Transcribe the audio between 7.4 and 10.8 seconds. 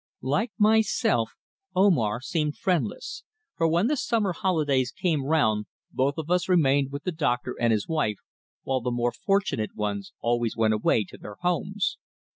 and his wife, while the more fortunate ones always went